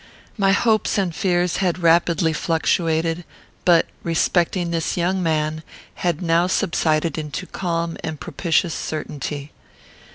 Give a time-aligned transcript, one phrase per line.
[0.35, 3.23] My hopes and fears had rapidly fluctuated;
[3.65, 5.61] but, respecting this young man,
[5.93, 9.51] had now subsided into calm and propitious certainty.